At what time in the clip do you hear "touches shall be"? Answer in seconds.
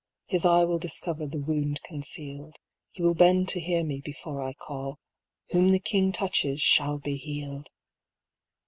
6.11-7.17